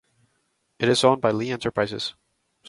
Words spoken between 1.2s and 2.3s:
by Lee Enterprises.